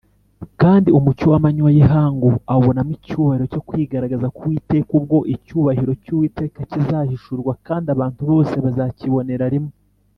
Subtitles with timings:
[0.61, 8.21] Kandi umucyo w’amanywa y’ihangu awubonamo icyubahiro cyo kwigaragaza k’Uwiteka, ubwo ‘‘icyubahiro cy’Uwiteka kizahishurwa kandi abantu
[8.31, 9.73] bose bazakibonera rimwe